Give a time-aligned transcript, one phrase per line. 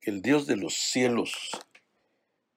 [0.00, 1.50] Que el Dios de los cielos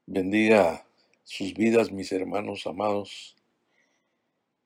[0.05, 0.87] bendiga
[1.25, 3.35] sus vidas, mis hermanos amados.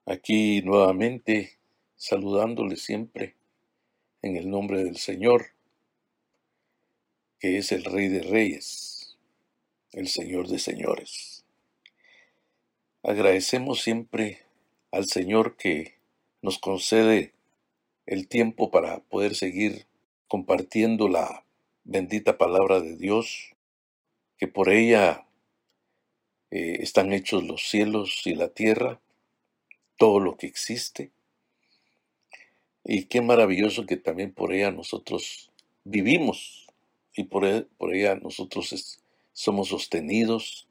[0.05, 1.57] Aquí nuevamente
[1.95, 3.35] saludándoles siempre
[4.21, 5.47] en el nombre del Señor,
[7.39, 9.17] que es el Rey de Reyes,
[9.91, 11.45] el Señor de Señores.
[13.01, 14.43] Agradecemos siempre
[14.91, 15.95] al Señor que
[16.43, 17.33] nos concede
[18.05, 19.87] el tiempo para poder seguir
[20.27, 21.43] compartiendo la
[21.87, 23.55] bendita palabra de Dios,
[24.37, 25.25] que por ella
[26.51, 28.99] eh, están hechos los cielos y la tierra,
[29.95, 31.11] todo lo que existe.
[32.83, 35.49] Y qué maravilloso que también por ella nosotros
[35.85, 36.67] vivimos
[37.15, 38.99] y por, e, por ella nosotros
[39.31, 40.67] somos sostenidos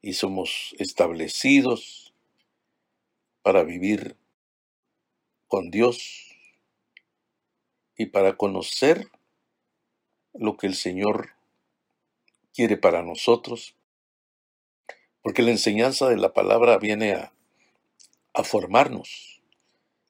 [0.00, 2.14] y somos establecidos
[3.42, 4.16] para vivir
[5.48, 6.36] con Dios
[7.96, 9.10] y para conocer
[10.38, 11.30] lo que el Señor
[12.54, 13.74] quiere para nosotros,
[15.22, 17.32] porque la enseñanza de la palabra viene a,
[18.44, 19.42] formarnos,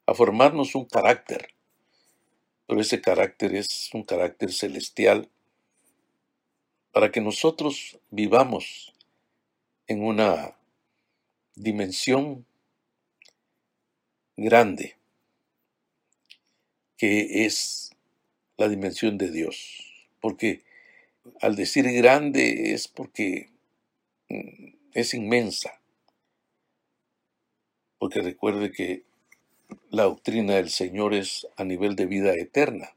[0.06, 1.54] a formarnos un carácter,
[2.66, 5.30] pero ese carácter es un carácter celestial
[6.92, 8.94] para que nosotros vivamos
[9.86, 10.56] en una
[11.54, 12.46] dimensión
[14.36, 14.96] grande,
[16.96, 17.90] que es
[18.56, 19.85] la dimensión de Dios
[20.20, 20.62] porque
[21.40, 23.50] al decir grande es porque
[24.28, 25.80] mm, es inmensa.
[27.98, 29.04] Porque recuerde que
[29.90, 32.94] la doctrina del Señor es a nivel de vida eterna.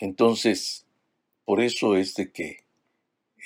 [0.00, 0.86] Entonces,
[1.44, 2.64] por eso es de que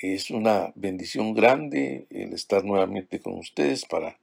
[0.02, 4.18] es una bendición grande el estar nuevamente con ustedes para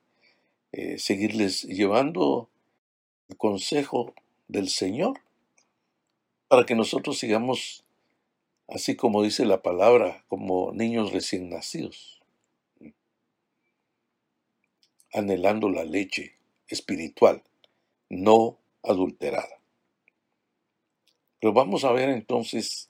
[0.71, 2.49] eh, seguirles llevando
[3.29, 4.13] el consejo
[4.47, 5.19] del Señor
[6.51, 7.85] para que nosotros sigamos,
[8.67, 12.21] así como dice la palabra, como niños recién nacidos,
[15.13, 16.35] anhelando la leche
[16.67, 17.41] espiritual,
[18.09, 19.61] no adulterada.
[21.39, 22.89] Pero vamos a ver entonces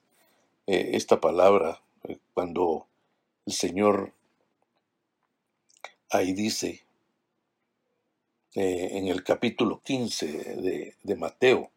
[0.66, 2.88] eh, esta palabra eh, cuando
[3.46, 4.12] el Señor
[6.10, 6.84] ahí dice
[8.56, 11.71] eh, en el capítulo 15 de, de Mateo,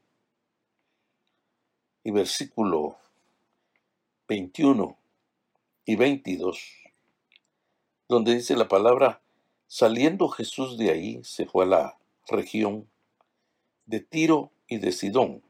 [2.05, 2.99] y versículo
[4.29, 4.97] 21
[5.87, 6.59] y 22,
[8.09, 9.23] donde dice la palabra,
[9.67, 11.99] saliendo Jesús de ahí, se fue a la
[12.29, 12.87] región
[13.87, 15.43] de Tiro y de Sidón.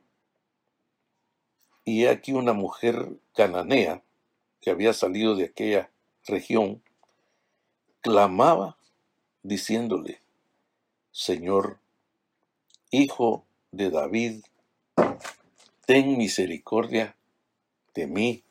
[1.85, 4.03] Y he aquí una mujer cananea
[4.61, 5.91] que había salido de aquella
[6.25, 6.83] región,
[8.01, 8.79] clamaba
[9.43, 10.21] diciéndole,
[11.11, 11.79] Señor,
[12.91, 14.45] Hijo de David,
[15.87, 17.17] ten misericordia
[17.95, 18.45] de mí.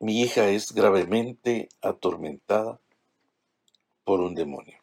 [0.00, 2.80] Mi hija es gravemente atormentada
[4.04, 4.78] por un demonio.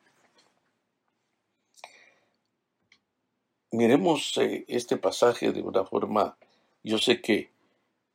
[3.71, 6.37] Miremos eh, este pasaje de una forma,
[6.83, 7.51] yo sé que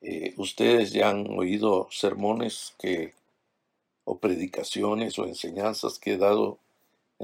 [0.00, 3.14] eh, ustedes ya han oído sermones que,
[4.04, 6.58] o predicaciones o enseñanzas que he dado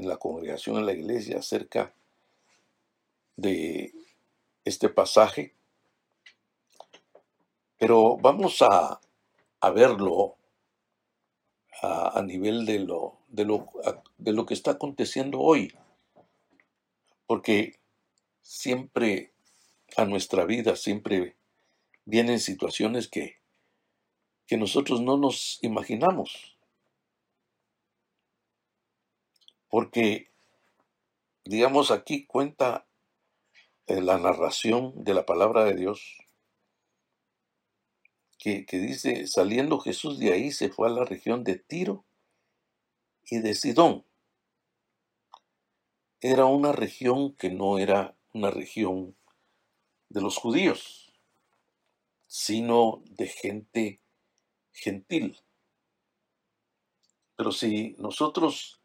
[0.00, 1.94] en la congregación, en la iglesia, acerca
[3.36, 3.92] de
[4.64, 5.54] este pasaje.
[7.78, 9.00] Pero vamos a,
[9.74, 10.36] verlo
[11.82, 13.70] a, nivel de lo, de, lo,
[14.18, 15.72] de lo que está aconteciendo hoy.
[17.26, 17.78] Porque
[18.42, 19.32] siempre
[19.96, 21.36] a nuestra vida, siempre
[22.04, 23.36] vienen situaciones que,
[24.46, 26.56] que nosotros no nos imaginamos.
[29.70, 30.31] Porque,
[31.44, 32.86] digamos, aquí cuenta
[33.86, 36.19] eh, la narración de la palabra de Dios,
[38.36, 42.04] que, que, dice, saliendo Jesús de ahí se fue a la región de Tiro
[43.25, 44.04] y de Sidón.
[46.20, 49.16] Era una región que no era una región
[50.09, 51.12] de los judíos,
[52.27, 54.00] sino de gente
[54.72, 55.39] gentil.
[57.36, 58.79] Pero si nosotros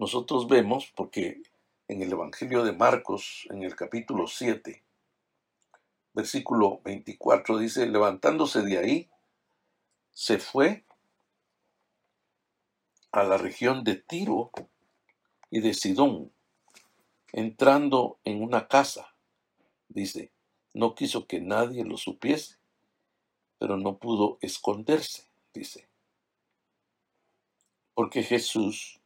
[0.00, 1.42] nosotros vemos, porque
[1.86, 4.82] en el Evangelio de Marcos, en el capítulo 7,
[6.14, 9.10] versículo 24, dice, levantándose de ahí,
[10.10, 10.86] se fue
[13.12, 14.50] a la región de Tiro
[15.50, 16.32] y de Sidón,
[17.32, 19.14] entrando en una casa,
[19.90, 20.32] dice,
[20.72, 22.56] no quiso que nadie lo supiese,
[23.58, 25.86] pero no pudo esconderse, dice.
[27.92, 28.99] Porque Jesús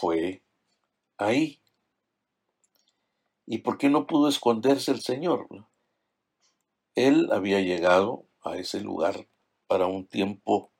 [0.00, 0.42] fue
[1.18, 1.60] ahí.
[3.46, 5.46] ¿Y por qué no pudo esconderse el Señor?
[6.94, 9.28] Él había llegado a ese lugar
[9.66, 10.72] para un tiempo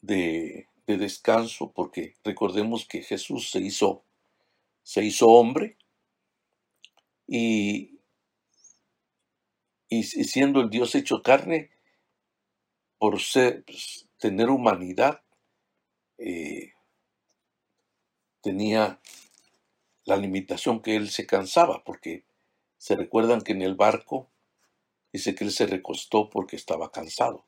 [0.00, 4.04] de, descanso, porque recordemos que Jesús se hizo,
[4.82, 5.76] se hizo hombre
[7.26, 7.98] y,
[9.88, 11.70] y siendo el Dios hecho carne,
[12.98, 13.64] por ser,
[14.18, 15.22] tener humanidad,
[16.18, 16.72] eh,
[18.46, 19.00] tenía
[20.04, 22.24] la limitación que él se cansaba, porque
[22.78, 24.30] se recuerdan que en el barco
[25.12, 27.44] dice que él se recostó porque estaba cansado,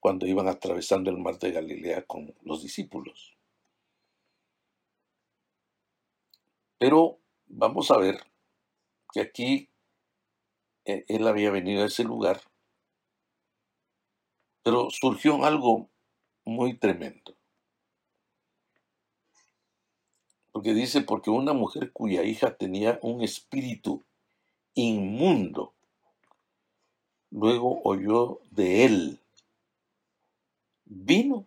[0.00, 3.36] cuando iban atravesando el mar de Galilea con los discípulos.
[6.78, 8.24] Pero vamos a ver
[9.12, 9.68] que aquí
[10.86, 12.40] eh, él había venido a ese lugar,
[14.62, 15.90] pero surgió algo
[16.46, 17.36] muy tremendo.
[20.64, 24.02] Porque dice, porque una mujer cuya hija tenía un espíritu
[24.72, 25.74] inmundo,
[27.30, 29.20] luego oyó de él,
[30.86, 31.46] vino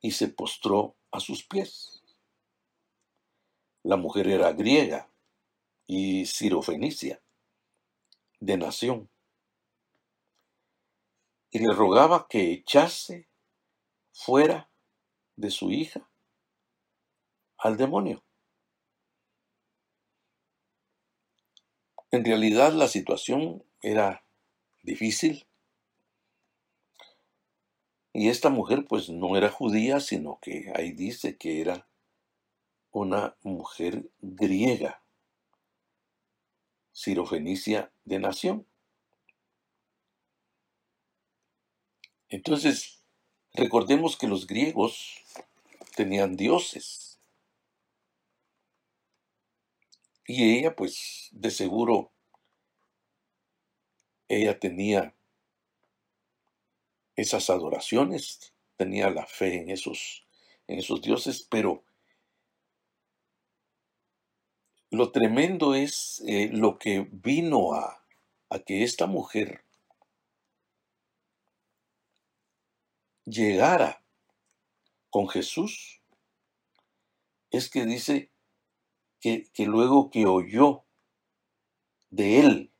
[0.00, 2.02] y se postró a sus pies.
[3.82, 5.10] La mujer era griega
[5.86, 7.20] y sirofenicia,
[8.38, 9.10] de nación,
[11.50, 13.28] y le rogaba que echase
[14.14, 14.70] fuera
[15.36, 16.09] de su hija
[17.60, 18.22] al demonio.
[22.10, 24.24] En realidad la situación era
[24.82, 25.46] difícil.
[28.12, 31.86] Y esta mujer pues no era judía, sino que ahí dice que era
[32.90, 35.00] una mujer griega,
[36.92, 38.66] sirofenicia de nación.
[42.28, 43.00] Entonces,
[43.54, 45.22] recordemos que los griegos
[45.94, 47.09] tenían dioses.
[50.32, 52.12] Y ella, pues, de seguro,
[54.28, 55.12] ella tenía
[57.16, 60.24] esas adoraciones, tenía la fe en esos,
[60.68, 61.82] en esos dioses, pero
[64.90, 68.00] lo tremendo es eh, lo que vino a,
[68.50, 69.64] a que esta mujer
[73.24, 74.00] llegara
[75.10, 76.00] con Jesús,
[77.50, 78.29] es que dice
[79.20, 80.84] que, luego que oyó
[82.10, 82.72] de él,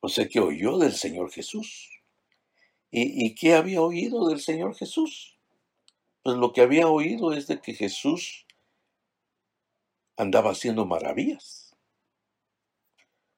[0.00, 1.90] o sea que oyó del Señor Jesús.
[2.90, 5.36] ¿Y, ¿Y qué había oído del Señor Jesús?
[6.22, 8.46] Pues lo que había oído es de que Jesús
[10.16, 11.76] andaba haciendo maravillas.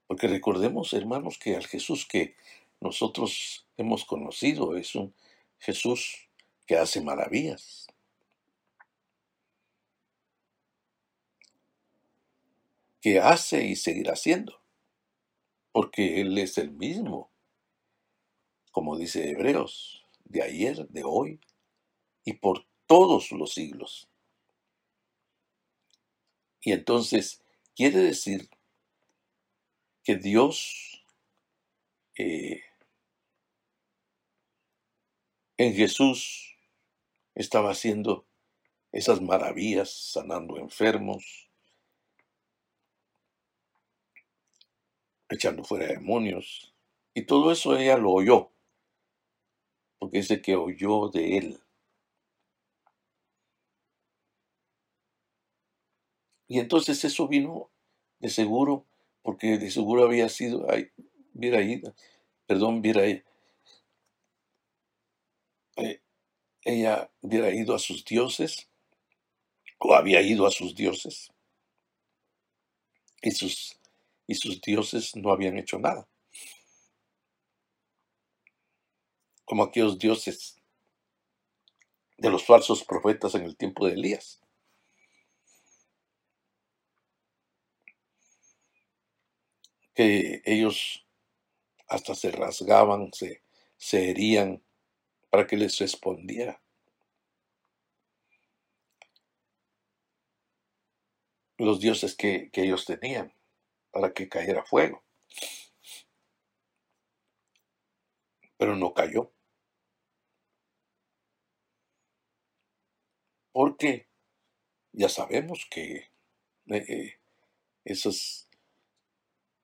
[0.07, 2.35] Porque recordemos, hermanos, que al Jesús que
[2.81, 5.15] nosotros hemos conocido es un
[5.59, 6.29] Jesús
[6.67, 7.88] que hace maravillas.
[13.01, 14.61] Que hace y seguirá haciendo,
[15.73, 17.31] porque Él es el mismo,
[18.73, 21.41] como dice Hebreos, de ayer, de hoy
[22.25, 24.09] y por todos los siglos.
[26.61, 27.43] Y entonces
[27.75, 28.51] quiere decir
[30.03, 31.05] que Dios
[32.17, 32.63] eh,
[35.57, 36.57] en Jesús
[37.35, 38.27] estaba haciendo
[38.91, 41.48] esas maravillas, sanando enfermos,
[45.29, 46.75] echando fuera demonios.
[47.15, 48.51] Y todo eso ella lo oyó,
[49.99, 51.61] porque dice que oyó de él.
[56.49, 57.71] Y entonces eso vino
[58.21, 58.87] de seguro,
[59.23, 60.91] porque de seguro había sido, ay,
[61.35, 61.95] hubiera ido,
[62.47, 63.23] perdón, hubiera, eh,
[66.63, 68.69] ella hubiera ido a sus dioses,
[69.79, 71.31] o había ido a sus dioses,
[73.21, 73.78] y sus
[74.29, 76.07] y sus dioses no habían hecho nada.
[79.47, 80.61] Como aquellos dioses
[82.19, 84.41] de los falsos profetas en el tiempo de Elías.
[89.95, 91.07] Que ellos
[91.89, 93.43] hasta se rasgaban, se,
[93.79, 94.63] se herían
[95.31, 96.63] para que les respondiera.
[101.57, 103.38] Los dioses que, que ellos tenían
[103.99, 105.03] para que cayera fuego.
[108.57, 109.33] Pero no cayó.
[113.51, 114.07] Porque
[114.93, 115.97] ya sabemos que
[116.67, 117.21] eh, eh,
[117.85, 118.49] esos,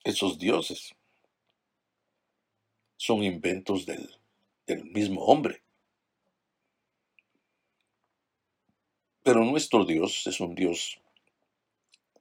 [0.02, 0.96] esos dioses
[2.96, 4.18] son inventos del,
[4.66, 5.62] del mismo hombre.
[9.22, 11.00] Pero nuestro Dios es un Dios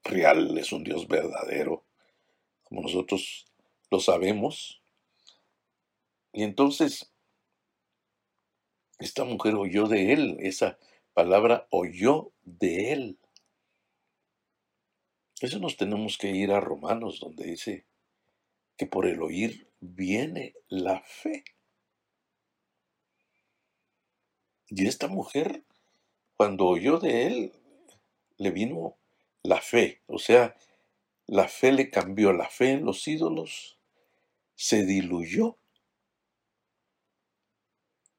[0.04, 1.83] real, es un Dios verdadero,
[2.74, 3.46] como nosotros
[3.92, 4.82] lo sabemos.
[6.32, 7.14] Y entonces,
[8.98, 10.80] esta mujer oyó de él, esa
[11.14, 13.20] palabra oyó de él.
[15.40, 17.86] Eso nos tenemos que ir a Romanos, donde dice
[18.76, 21.44] que por el oír viene la fe.
[24.70, 25.64] Y esta mujer,
[26.38, 27.52] cuando oyó de él,
[28.38, 28.98] le vino
[29.44, 30.02] la fe.
[30.08, 30.56] O sea,
[31.34, 33.80] la fe le cambió, la fe en los ídolos
[34.54, 35.58] se diluyó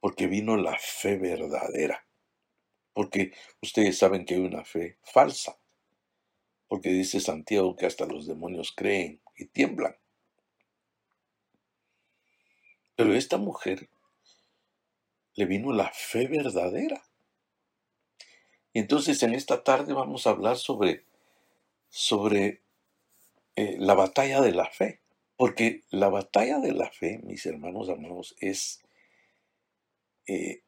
[0.00, 2.04] porque vino la fe verdadera.
[2.92, 5.56] Porque ustedes saben que hay una fe falsa.
[6.66, 9.97] Porque dice Santiago que hasta los demonios creen y tiemblan.
[12.97, 13.88] Pero esta mujer
[15.35, 17.04] le vino la fe verdadera.
[18.73, 21.04] Y entonces en esta tarde vamos a hablar sobre,
[21.88, 22.64] sobre
[23.56, 25.00] eh, la batalla de la fe.
[25.37, 28.82] Porque la batalla de la fe, mis hermanos amados, es
[30.26, 30.62] eh,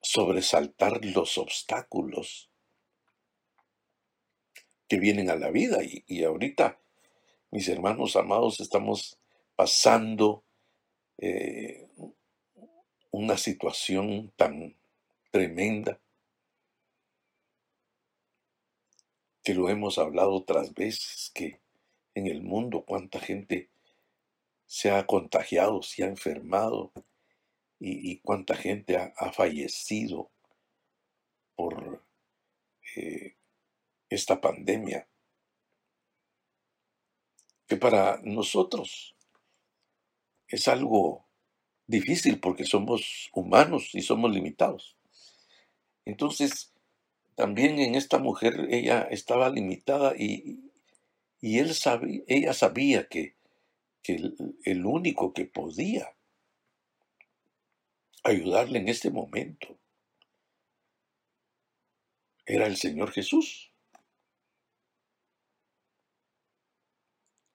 [0.00, 2.50] sobresaltar los obstáculos
[4.88, 5.84] que vienen a la vida.
[5.84, 6.80] Y, y, ahorita,
[7.50, 9.18] mis hermanos amados, estamos
[9.56, 10.44] pasando
[11.18, 11.86] eh,
[13.10, 14.76] una situación tan
[15.30, 16.00] tremenda
[19.42, 21.60] que lo hemos hablado otras veces, que
[22.18, 23.70] en el mundo cuánta gente
[24.66, 26.92] se ha contagiado, se ha enfermado
[27.80, 30.30] y, cuánta gente ha, fallecido
[31.54, 32.04] por
[32.96, 33.36] eh,
[34.10, 35.08] esta pandemia.
[37.66, 39.14] Que para nosotros
[40.48, 41.26] es algo
[41.86, 44.96] difícil porque somos humanos y somos limitados.
[46.04, 46.72] Entonces,
[47.34, 50.67] también en esta mujer ella estaba limitada y,
[51.40, 53.36] y él sabía, ella sabía que,
[54.04, 56.16] el, el único que podía
[58.24, 59.78] ayudarle en este momento
[62.46, 63.70] era el Señor Jesús.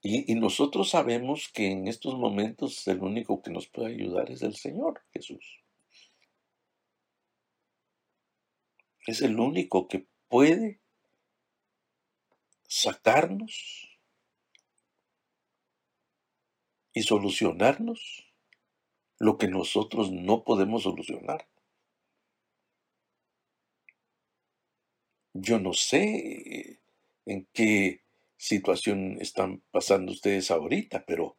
[0.06, 4.54] Y, nosotros sabemos que en estos momentos el único que nos puede ayudar es el
[4.54, 5.63] Señor Jesús.
[9.08, 10.82] Es el único que puede
[12.74, 14.00] sacarnos
[16.92, 18.34] y solucionarnos
[19.20, 21.48] lo que nosotros no podemos solucionar.
[25.34, 26.82] Yo no sé
[27.27, 28.01] en qué
[28.38, 31.38] situación están pasando ustedes ahorita, pero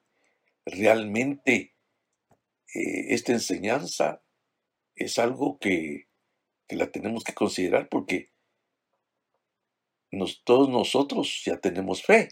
[0.65, 1.75] realmente
[2.75, 4.23] eh, esta enseñanza
[4.95, 6.07] es algo que,
[6.69, 8.34] la tenemos que considerar porque
[10.45, 12.29] todos nosotros ya tenemos fe.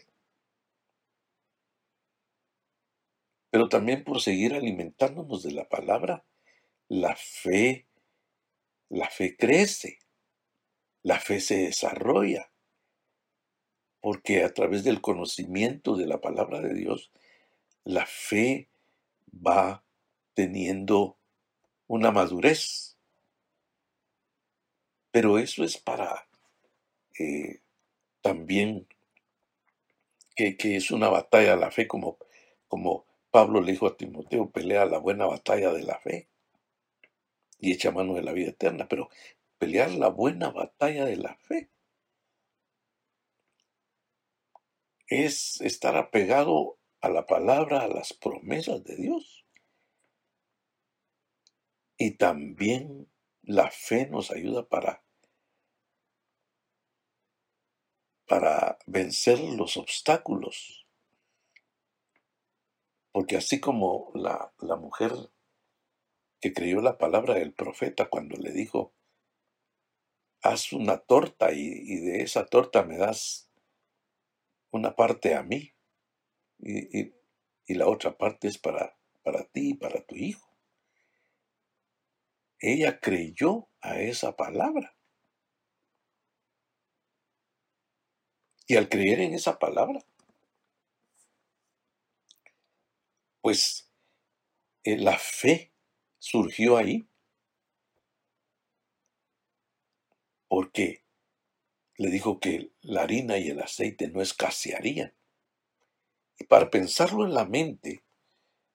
[3.49, 6.25] Pero también por seguir alimentándonos de la palabra,
[6.87, 7.85] la fe,
[8.89, 9.99] la fe crece,
[11.03, 12.53] la fe se desarrolla
[14.03, 17.09] porque a través del conocimiento de la palabra de Dios,
[17.85, 18.67] la fe
[19.33, 19.81] va
[20.33, 21.17] teniendo
[21.87, 22.97] una madurez.
[25.11, 26.27] Pero eso es para
[27.17, 27.61] eh,
[28.23, 28.87] también
[30.35, 32.17] que, es una batalla la fe, como,
[32.67, 36.29] como Pablo le dijo a Timoteo, pelea la buena batalla de la fe
[37.59, 39.09] y echa mano de la vida eterna, pero
[39.59, 41.69] pelear la buena batalla de la fe
[45.07, 49.45] es estar apegado a la palabra, a las promesas de Dios.
[51.97, 53.07] Y también
[53.43, 55.03] la fe nos ayuda para,
[58.27, 60.85] para vencer los obstáculos.
[63.11, 65.11] Porque así como la, la mujer
[66.41, 68.93] que creyó la palabra del profeta cuando le dijo,
[70.41, 73.49] haz una torta y, y de esa torta me das
[74.71, 75.73] una parte a mí
[76.57, 77.13] y,
[77.75, 80.47] la otra parte es para, para ti y para tu hijo.
[82.59, 84.92] Ella creyó a esa palabra.
[88.67, 90.01] Y al creer en esa palabra,
[93.41, 93.89] pues
[94.83, 95.71] eh, la fe
[96.19, 97.07] surgió ahí
[100.47, 101.03] porque
[101.97, 105.13] le dijo que la harina y el aceite no escasearían.
[106.37, 108.03] Y para pensarlo en la mente,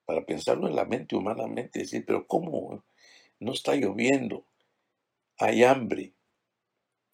[0.06, 2.84] para pensarlo en la mente humanamente, decir, pero ¿cómo
[3.40, 4.46] no está lloviendo?
[5.38, 6.14] Hay hambre,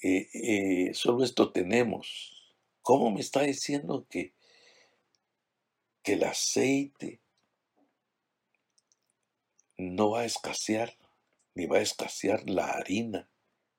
[0.03, 2.34] eh, eh, solo esto tenemos.
[2.85, 4.35] ¿Cómo me está diciendo que,
[6.03, 7.23] que el aceite
[9.79, 10.95] no va a escasear,
[11.55, 13.31] ni va a escasear la harina,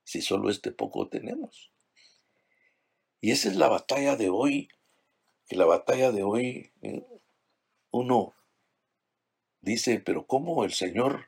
[0.04, 1.72] si solo este poco tenemos?
[3.22, 4.70] Y esa es la batalla de hoy,
[5.46, 7.06] que la batalla de hoy eh,
[7.92, 8.34] uno
[9.62, 11.28] dice, pero ¿cómo el Señor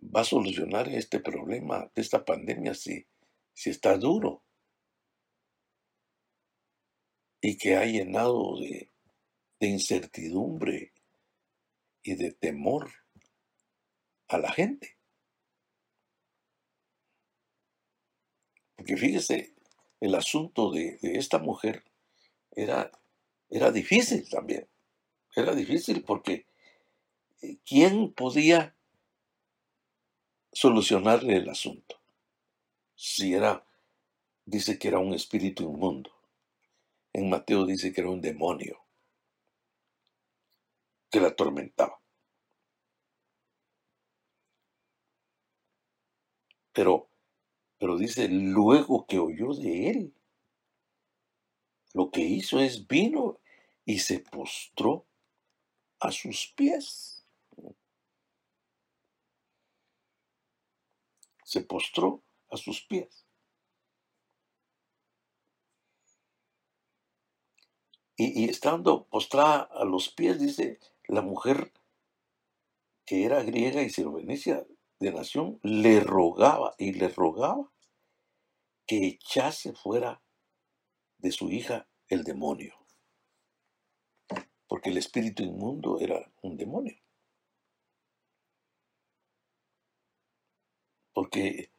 [0.00, 3.06] va a solucionar este problema de esta pandemia si,
[3.52, 4.42] si está duro?
[7.42, 8.88] Y que ha llenado de,
[9.60, 10.92] incertidumbre
[12.02, 12.90] y de temor
[14.28, 14.96] a la gente.
[18.74, 19.54] Porque fíjese,
[20.00, 21.84] el asunto de, de esta mujer
[22.52, 22.90] era,
[23.50, 24.66] era difícil también.
[25.36, 26.46] Era difícil porque
[27.42, 28.76] eh, ¿quién podía
[30.52, 32.00] solucionarle el asunto?
[32.94, 33.66] Si era,
[34.44, 36.10] dice que era un espíritu inmundo.
[37.12, 38.82] En Mateo dice que era un demonio
[41.10, 42.00] que la atormentaba.
[46.72, 47.10] Pero,
[47.78, 50.14] pero dice, luego que oyó de él,
[51.92, 53.40] lo que hizo es vino
[53.84, 55.06] y se postró
[56.00, 57.26] a sus pies.
[61.44, 63.26] Se postró a sus pies.
[68.24, 71.72] Y, estando postrada a los pies, dice la mujer
[73.04, 74.66] que era griega y sirofenicia
[75.00, 77.70] de nación, le rogaba y le rogaba
[78.86, 80.22] que echase fuera
[81.18, 82.82] de su hija el demonio
[84.72, 86.96] porque el espíritu inmundo era un demonio.
[91.12, 91.70] Porque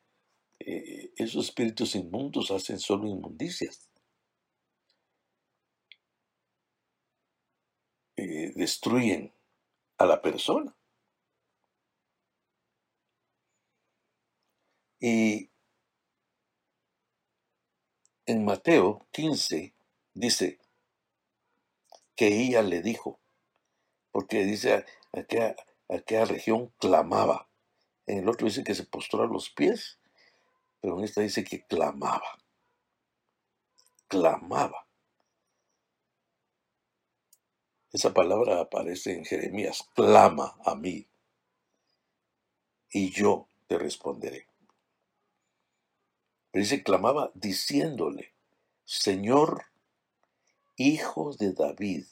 [0.60, 3.90] eh, esos espíritus inmundos hacen solo inmundicias.
[8.16, 9.34] Eh, destruyen
[9.98, 10.76] a la persona.
[15.00, 15.50] Y
[18.26, 19.74] en Mateo 15
[20.14, 20.60] dice,
[22.16, 23.20] que ella le dijo,
[24.12, 25.56] porque dice aquella,
[25.90, 27.50] aquella región clamaba.
[28.06, 30.00] En el otro dice que se postró a los pies,
[30.82, 32.38] pero en esta dice que clamaba.
[34.08, 34.83] Clamaba.
[37.94, 41.08] Esa palabra aparece en Jeremías, clama a mí
[42.92, 44.48] y yo te responderé.
[46.52, 48.34] Pero dice, clamaba diciéndole,
[48.86, 49.66] Señor,
[50.76, 52.06] Hijo de David,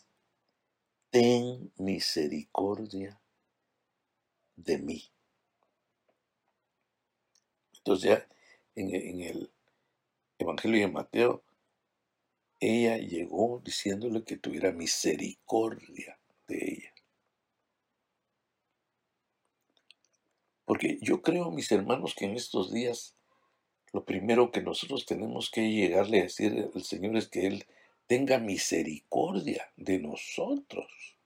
[1.09, 3.19] ten misericordia
[4.55, 5.11] de mí.
[7.73, 8.27] Entonces ya
[8.75, 9.51] en, el
[10.37, 11.43] Evangelio de Mateo,
[12.61, 16.93] ella llegó diciéndole que tuviera misericordia de ella.
[20.63, 23.17] Porque yo creo, mis hermanos, que en estos días
[23.91, 27.65] lo primero que nosotros tenemos que llegarle a decir al Señor es que Él
[28.07, 31.17] tenga misericordia de nosotros.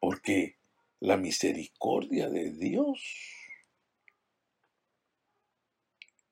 [0.00, 0.56] Porque
[0.98, 3.00] la misericordia de Dios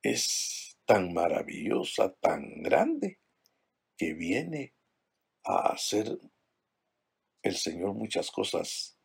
[0.03, 3.21] es tan maravillosa, tan grande,
[3.97, 4.75] que viene
[5.45, 6.19] a hacer
[7.43, 8.99] el Señor muchas cosas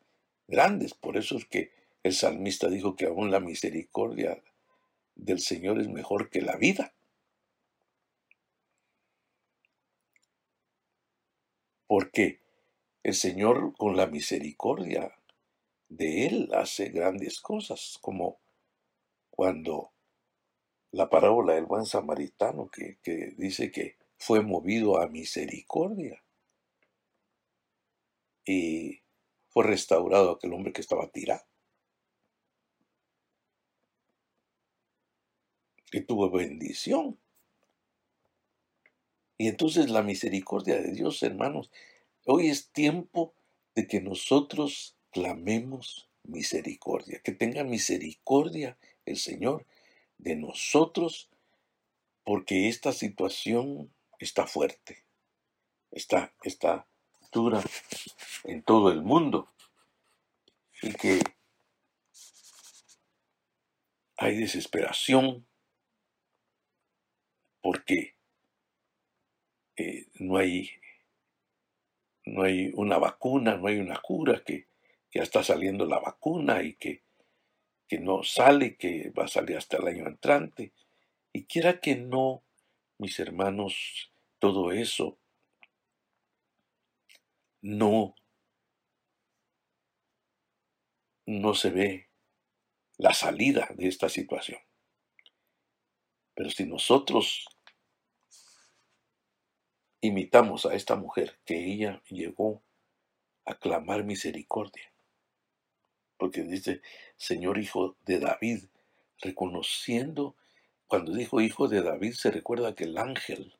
[0.48, 0.94] grandes.
[0.94, 1.70] Por eso es que
[2.02, 4.42] el salmista dijo que aún la misericordia
[5.14, 6.92] del Señor es mejor que la vida.
[11.86, 12.40] porque
[13.04, 15.16] el Señor con la misericordia
[15.88, 18.40] de Él hace grandes cosas, como
[19.30, 19.92] cuando
[20.92, 22.98] la parábola del buen samaritano que,
[23.36, 26.22] dice que fue movido a misericordia
[28.44, 29.02] y
[29.48, 31.44] fue restaurado aquel hombre que estaba tirado.
[35.92, 37.18] Y tuvo bendición.
[39.38, 41.70] Y entonces la misericordia de Dios, hermanos,
[42.24, 43.34] hoy es tiempo
[43.74, 49.66] de que nosotros clamemos misericordia, que tenga misericordia el Señor
[50.18, 51.30] de nosotros,
[52.24, 55.04] porque esta situación está fuerte,
[55.90, 56.86] está, está
[57.32, 57.62] dura
[58.44, 59.52] en todo el mundo
[60.82, 61.20] y que
[64.16, 65.46] hay desesperación
[67.60, 68.14] porque
[69.76, 70.70] eh, no, hay,
[72.24, 74.68] no hay una vacuna, no hay una cura, que,
[75.12, 77.02] ya está saliendo la vacuna y que,
[77.88, 80.72] que no sale, que va a salir hasta el año entrante.
[81.32, 82.42] Y quiera que no,
[82.98, 85.18] mis hermanos, todo eso
[87.62, 88.14] no,
[91.26, 92.10] no se ve
[92.96, 94.60] la salida de esta situación.
[96.34, 97.46] Pero si nosotros
[100.00, 102.62] imitamos a esta mujer, que ella llegó
[103.44, 104.92] a clamar misericordia,
[106.18, 106.82] porque dice,
[107.16, 108.64] Señor Hijo de David,
[109.20, 110.36] reconociendo,
[110.86, 113.56] cuando dijo Hijo de David, se recuerda que el ángel,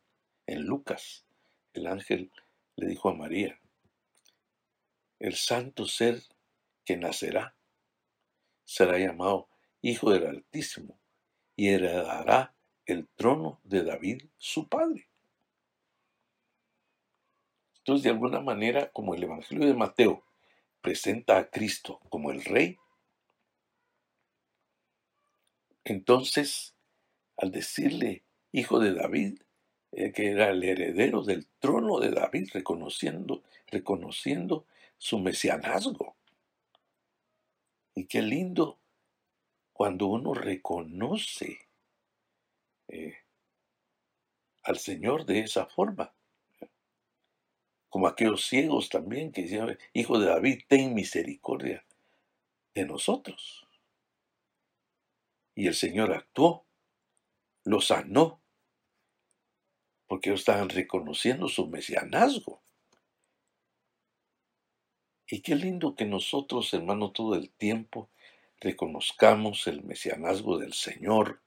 [0.46, 1.24] en Lucas,
[1.72, 2.30] el ángel
[2.76, 3.60] le dijo a María,
[5.18, 6.22] el santo ser
[6.84, 7.56] que nacerá
[8.66, 9.48] será llamado
[9.80, 10.98] Hijo del Altísimo
[11.54, 15.08] y heredará el trono de David, su padre.
[17.78, 20.24] Entonces, de alguna manera, como el Evangelio de Mateo
[20.80, 22.78] presenta a Cristo como el rey,
[25.86, 26.74] entonces,
[27.36, 29.40] al decirle hijo de David,
[29.92, 34.66] eh, que era el heredero del trono de David, reconociendo, reconociendo
[34.98, 36.16] su mesianazgo.
[37.94, 38.80] Y qué lindo
[39.72, 41.68] cuando uno reconoce
[42.88, 43.18] eh,
[44.64, 46.12] al Señor de esa forma.
[47.96, 51.82] Como aquellos ciegos también que decían, Hijo de David, ten misericordia
[52.74, 53.66] de nosotros.
[55.54, 56.66] Y el Señor actuó,
[57.64, 58.42] lo sanó,
[60.06, 62.62] porque ellos estaban reconociendo su mesianazgo.
[65.26, 68.10] Y qué lindo que nosotros, hermano, todo el tiempo
[68.60, 71.40] reconozcamos el mesianazgo del Señor,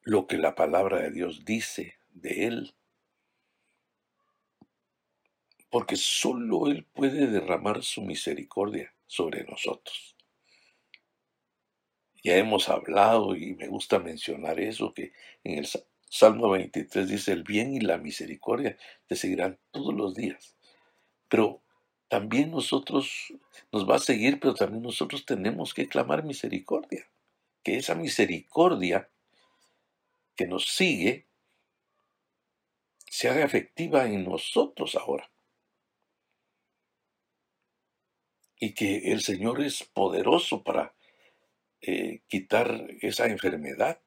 [0.00, 2.74] lo que la palabra de Dios dice de Él,
[5.70, 10.16] porque solo Él puede derramar su misericordia sobre nosotros.
[12.22, 15.12] Ya hemos hablado y me gusta mencionar eso, que
[15.44, 15.68] en el
[16.10, 18.76] Salmo 23 dice, el bien y la misericordia
[19.06, 20.56] te seguirán todos los días.
[21.28, 21.62] Pero
[22.08, 23.32] también nosotros,
[23.70, 27.08] nos va a seguir, pero también nosotros tenemos que clamar misericordia.
[27.62, 29.10] Que esa misericordia
[30.34, 31.26] que nos sigue
[33.10, 35.30] se haga efectiva en nosotros ahora.
[38.60, 40.94] Y que el Señor es poderoso para
[41.80, 44.00] eh, quitar esa enfermedad.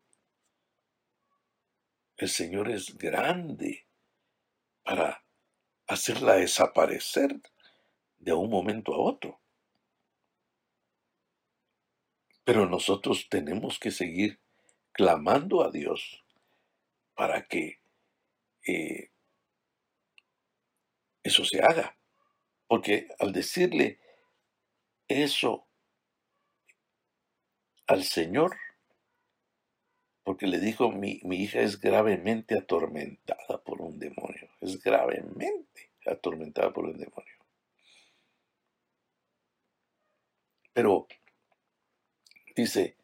[2.18, 3.88] El Señor es grande
[4.84, 5.24] para
[5.88, 7.42] hacerla desaparecer
[8.20, 9.40] de un momento a otro.
[12.44, 14.42] Pero nosotros tenemos que seguir
[14.92, 16.26] clamando a Dios
[17.16, 17.80] para que
[18.68, 19.12] eh,
[21.24, 21.98] eso se haga.
[22.68, 24.01] Porque al decirle
[25.12, 25.67] eso
[27.88, 28.58] al Señor,
[30.24, 36.71] porque le dijo, mi, mi hija es gravemente atormentada por un demonio, es gravemente atormentada
[36.71, 37.36] por un demonio.
[40.74, 41.08] Pero
[42.56, 42.95] dice,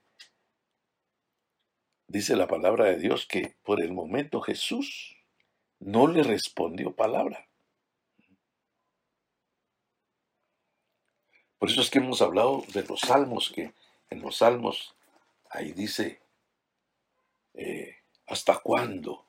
[2.08, 5.17] dice la palabra de Dios que por el momento Jesús
[5.80, 7.47] no le respondió palabra.
[11.60, 13.74] Por eso es que hemos hablado de los salmos, que
[14.10, 14.96] en los salmos
[15.50, 16.22] ahí dice,
[17.54, 19.26] eh, ¿hasta cuándo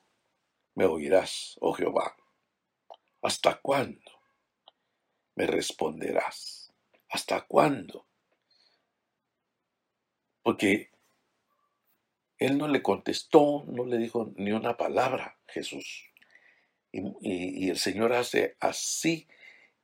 [0.75, 2.17] me oirás, oh Jehová?
[3.23, 4.13] ¿Hasta cuándo
[5.35, 6.73] me responderás?
[7.09, 8.07] ¿Hasta cuándo?
[10.43, 10.91] Porque
[12.39, 16.05] él no le contestó, no le dijo ni una palabra, Jesús.
[16.93, 19.27] Y, el Señor hace así,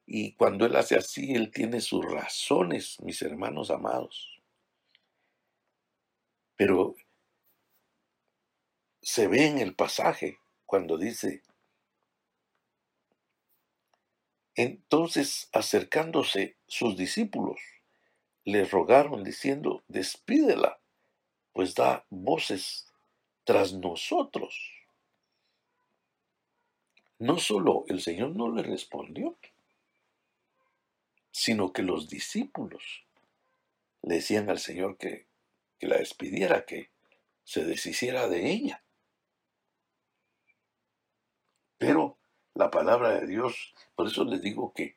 [0.06, 4.42] y cuando Él hace así, Él tiene sus razones, mis hermanos amados.
[6.56, 6.94] Pero
[9.02, 11.42] se ve en el pasaje cuando dice,
[14.54, 17.58] entonces acercándose sus discípulos,
[18.44, 20.78] le rogaron diciendo, despídela
[21.54, 22.92] pues da voces
[23.44, 24.58] tras nosotros.
[27.18, 29.38] No solo el Señor no le respondió,
[31.34, 33.04] sino que los discípulos
[34.02, 35.26] le decían al Señor que,
[35.80, 36.92] que la despidiera, que
[37.42, 38.84] se deshiciera de ella.
[41.76, 42.18] Pero
[42.54, 44.96] la palabra de Dios, por eso les digo que,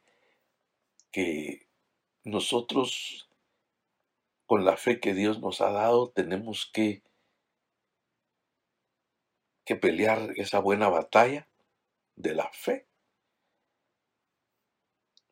[1.11, 1.67] que
[2.23, 3.27] nosotros
[4.45, 7.01] con la fe que Dios nos ha dado, tenemos que,
[9.65, 11.47] que pelear esa buena batalla
[12.15, 12.85] de la fe.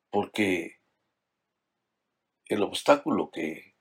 [0.10, 0.75] Porque
[2.48, 3.76] el obstáculo que,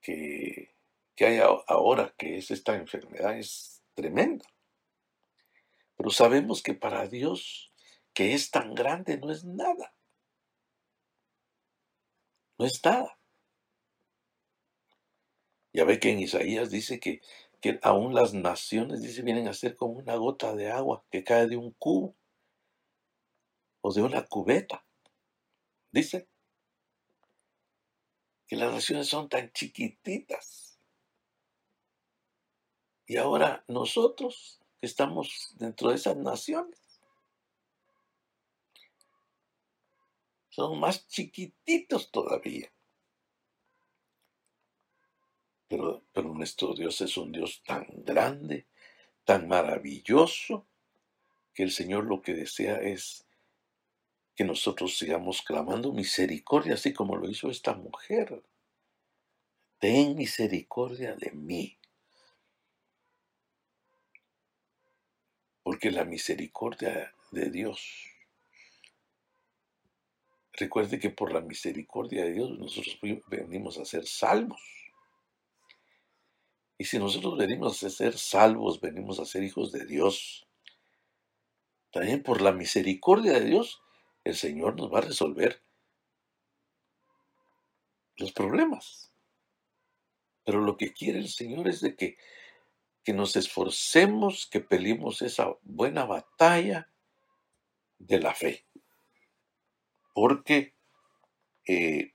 [0.00, 0.74] que,
[1.14, 4.46] que hay ahora, que es esta enfermedad, es tremenda.
[5.96, 7.72] Pero sabemos que para Dios,
[8.14, 9.94] que es tan grande, no es nada.
[12.58, 13.18] No es nada.
[15.72, 17.20] Ya ve que en Isaías dice que,
[17.60, 21.46] que aún las naciones, dice, vienen a ser como una gota de agua que cae
[21.46, 22.16] de un cubo
[23.82, 24.86] o de una cubeta.
[25.92, 26.29] Dice
[28.50, 30.76] que las naciones son tan chiquititas.
[33.06, 36.80] Y ahora nosotros que estamos dentro de esas naciones,
[40.48, 42.72] son más chiquititos todavía.
[45.68, 48.66] Pero, pero nuestro Dios es un Dios tan grande,
[49.24, 50.66] tan maravilloso,
[51.54, 53.28] que el Señor lo que desea es
[54.34, 58.42] que nosotros sigamos clamando misericordia, así como lo hizo esta mujer.
[59.78, 61.78] Ten misericordia de mí.
[65.62, 68.10] Porque la misericordia de Dios,
[70.52, 74.60] recuerde que por la misericordia de Dios nosotros venimos a ser salvos.
[76.76, 80.46] Y si nosotros venimos a ser salvos, venimos a ser hijos de Dios,
[81.92, 83.82] también por la misericordia de Dios,
[84.24, 85.62] el Señor nos va a resolver
[88.16, 89.12] los problemas.
[90.44, 92.16] Pero lo que quiere el Señor es de que,
[93.02, 96.90] que nos esforcemos, que peleemos esa buena batalla
[97.98, 98.66] de la fe.
[100.12, 100.74] Porque
[101.66, 102.14] eh,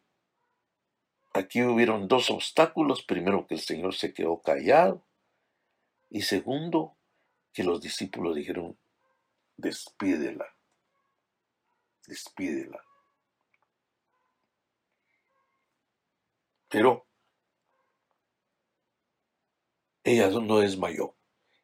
[1.33, 3.03] aquí hubieron dos obstáculos.
[3.03, 5.05] Primero, que el Señor se quedó callado.
[6.09, 6.97] Y segundo,
[7.53, 8.77] que los discípulos dijeron,
[9.57, 10.54] despídela
[12.07, 12.83] despídela.
[16.69, 17.07] Pero
[20.03, 21.15] ella no desmayó.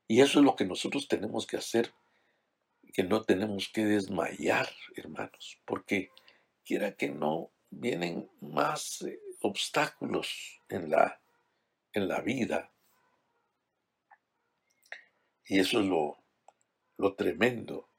[0.07, 1.93] Y eso es lo que nosotros tenemos que hacer,
[2.93, 6.11] que no tenemos que desmayar, hermanos, porque
[6.65, 11.21] quiera que no, vienen más eh, obstáculos en la,
[11.93, 12.71] en la vida.
[15.45, 16.17] Y eso es lo,
[16.97, 17.90] lo tremendo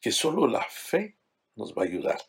[0.00, 1.16] que solo la fe
[1.56, 2.20] nos va a ayudar.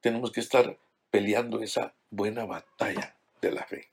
[0.00, 0.78] Tenemos que estar
[1.10, 3.90] peleando esa buena batalla de la fe.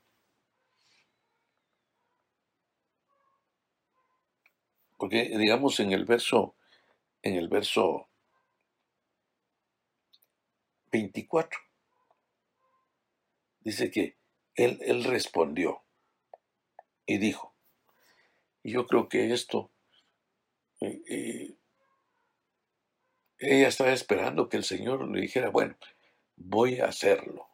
[4.96, 6.54] Porque digamos en el verso
[7.22, 8.08] en el verso
[10.92, 11.58] 24
[13.60, 14.16] dice que
[14.54, 15.82] él, respondió
[17.04, 17.52] y dijo,
[18.62, 19.70] yo creo que esto
[23.38, 25.76] ella estaba esperando que el Señor le dijera, bueno,
[26.36, 27.48] voy a hacerlo.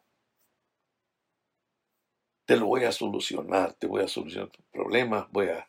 [2.45, 5.69] Te lo voy a solucionar, te voy a solucionar tu problema, voy a,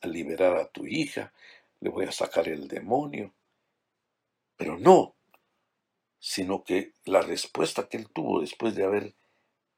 [0.00, 1.32] a liberar a tu hija,
[1.80, 3.34] le voy a sacar el demonio.
[4.56, 5.14] Pero no,
[6.18, 9.14] sino que la respuesta que él tuvo después de haber,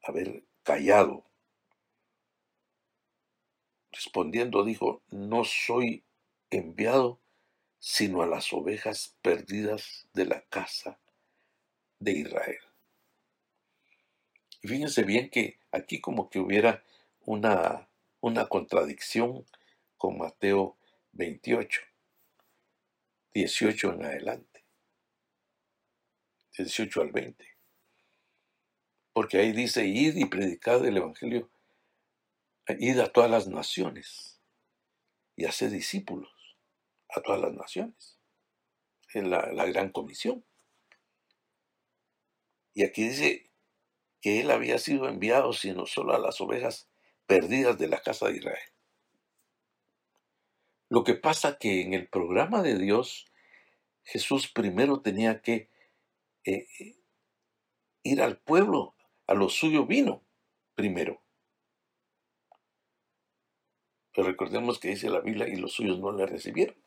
[0.03, 1.25] haber callado,
[3.91, 6.05] respondiendo dijo, no soy
[6.51, 7.19] enviado
[7.79, 10.99] sino a las ovejas perdidas de la casa
[11.99, 12.61] de Israel.
[14.63, 16.85] Y fíjense bien que aquí como que hubiera
[17.21, 17.89] una,
[18.21, 19.47] una contradicción
[19.97, 20.77] con Mateo
[21.13, 21.83] 28,
[23.35, 24.65] 18 en adelante,
[26.57, 27.57] 18 al 20.
[29.13, 31.49] Porque ahí dice, id y predicad el Evangelio,
[32.69, 34.41] id a todas las naciones
[35.37, 36.36] y haced discípulos
[37.17, 38.19] a todas las naciones,
[39.15, 40.45] en la, gran comisión.
[42.75, 43.51] Y aquí dice
[44.21, 46.91] que él había sido enviado sino solo a las ovejas
[47.27, 48.69] perdidas de la casa de Israel.
[50.89, 53.27] Lo que pasa que en el programa de Dios,
[54.05, 55.71] Jesús primero tenía que
[56.45, 56.69] eh,
[58.03, 58.95] ir al pueblo,
[59.27, 60.23] a lo suyo vino
[60.75, 61.23] primero.
[64.13, 66.86] Pero recordemos que dice la Biblia y los suyos no le recibieron.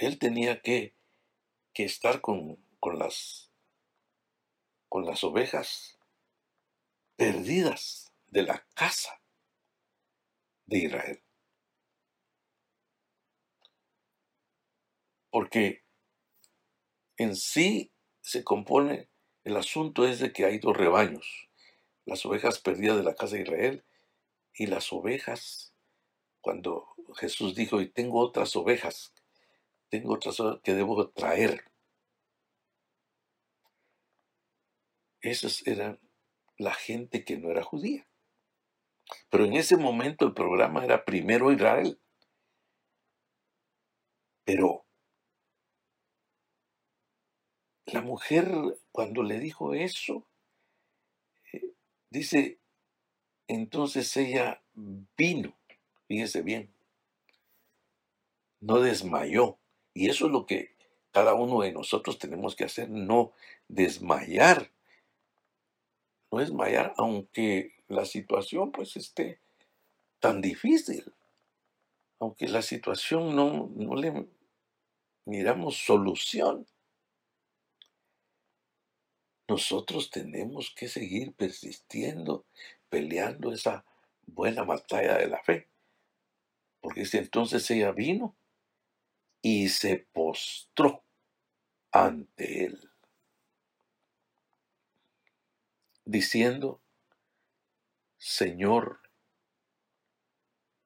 [0.00, 0.96] Él tenía que,
[1.74, 3.50] estar con, con, las,
[4.88, 5.98] con las ovejas
[7.16, 9.22] perdidas de la casa
[10.66, 11.22] de Israel.
[15.30, 15.84] Porque
[17.16, 19.08] en sí se compone,
[19.44, 21.48] el asunto es de que hay dos rebaños,
[22.04, 23.84] las ovejas perdidas de la casa de Israel
[24.54, 25.74] y las ovejas,
[26.40, 29.14] cuando Jesús dijo, y tengo otras ovejas
[29.90, 31.70] tengo otras cosas que debo traer.
[35.22, 35.98] esas eran
[36.56, 38.06] la gente que no era judía.
[39.28, 42.00] Pero en ese momento el programa era primero Israel.
[44.44, 44.86] Pero
[47.86, 48.48] la mujer
[48.92, 50.26] cuando le dijo eso,
[51.52, 51.74] eh,
[52.10, 52.60] dice,
[53.48, 55.58] entonces ella vino,
[56.06, 56.74] fíjese bien,
[58.60, 59.58] no desmayó.
[59.94, 60.74] Y eso es lo que
[61.12, 63.32] cada uno de nosotros tenemos que hacer, no
[63.68, 64.70] desmayar.
[66.30, 69.40] No desmayar, aunque la situación pues esté
[70.20, 71.12] tan difícil,
[72.20, 74.28] aunque la situación no, no le
[75.24, 76.66] miramos solución.
[79.48, 82.44] Nosotros tenemos que seguir persistiendo,
[82.88, 83.84] peleando esa
[84.26, 85.66] buena batalla de la fe.
[86.80, 88.36] Porque si entonces ella vino
[89.42, 91.04] y se postró
[91.92, 92.90] ante él,
[96.04, 96.82] diciendo,
[98.16, 99.00] Señor,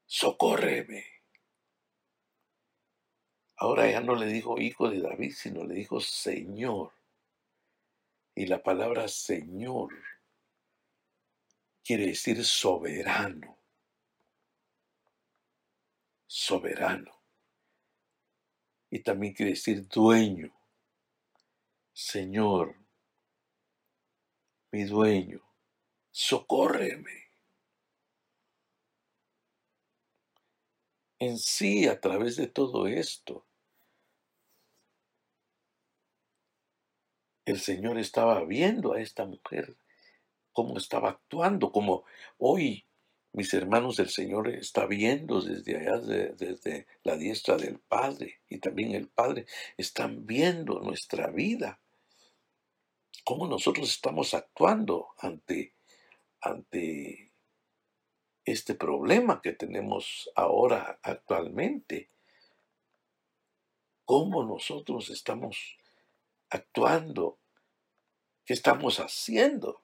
[0.07, 1.05] socórreme.
[3.57, 6.93] Ahora ya no le dijo hijo de David, sino le dijo Señor.
[8.35, 9.91] Y la palabra Señor
[11.85, 13.59] quiere decir soberano.
[16.27, 17.14] Soberano.
[18.95, 20.55] Y también quiere decir dueño.
[21.93, 22.77] Señor,
[24.71, 25.43] mi dueño,
[26.13, 27.25] socórreme.
[31.19, 33.45] En sí, a través de todo esto,
[37.47, 39.77] el Señor estaba viendo a esta mujer,
[40.53, 42.05] cómo estaba actuando, como
[42.39, 42.87] hoy
[43.35, 48.93] mis hermanos del Señor está viendo desde allá, desde la diestra del Padre, y también
[48.95, 51.81] el Padre, están viendo nuestra vida,
[53.25, 55.75] cómo nosotros estamos actuando ante,
[56.41, 57.33] ante
[58.45, 62.11] este problema que tenemos ahora actualmente,
[64.05, 65.77] cómo nosotros estamos
[66.51, 67.39] actuando?
[68.45, 69.84] ¿Qué estamos haciendo?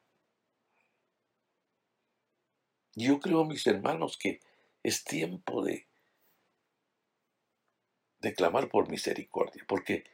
[2.94, 4.40] Yo creo, mis hermanos, que
[4.82, 5.86] es tiempo de,
[8.20, 10.04] de clamar por misericordia, porque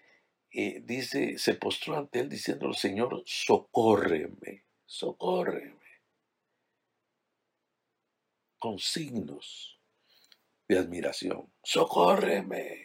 [0.50, 5.76] eh, dice, se postró ante él diciendo, Señor, socórreme, socórreme,
[8.58, 9.80] con signos
[10.68, 12.84] de admiración, socórreme.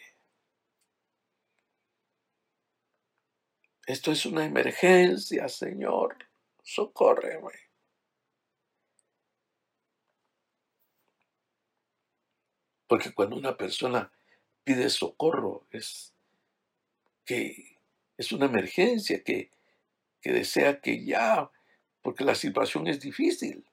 [3.85, 6.17] Esto es una emergencia, Señor.
[6.63, 7.70] Socórreme.
[12.91, 14.11] Porque cuando una persona
[14.65, 16.13] pide socorro es
[17.23, 17.77] que
[18.17, 19.49] es una emergencia, que,
[20.19, 21.49] que desea que ya,
[22.01, 23.65] porque la situación es difícil.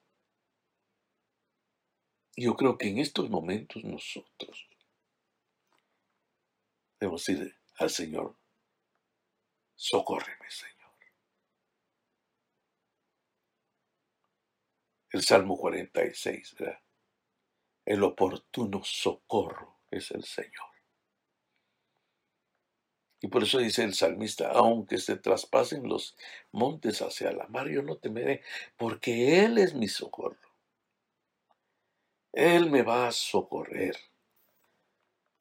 [2.37, 4.69] Yo creo que en estos momentos nosotros
[6.97, 8.37] debemos ir al Señor
[9.75, 10.93] Socórreme, Señor.
[15.11, 16.79] El Salmo 46, ¿verdad?
[17.89, 20.69] El oportuno socorro es el Señor.
[23.19, 26.15] Y por eso dice el salmista, aunque se traspasen los
[26.51, 28.43] montes hacia la mar, yo no temeré,
[28.77, 30.37] porque Él es mi socorro.
[32.31, 33.97] Él me va a socorrer.